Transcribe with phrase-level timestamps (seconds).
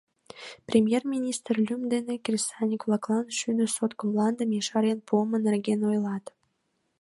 [0.67, 6.25] «Премьер-министр лӱм дене кресаньык-влаклан шӱдӧ сотко мландым ешарен пуымо нерген ойлат».